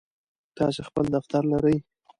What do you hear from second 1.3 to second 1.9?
لرئ؟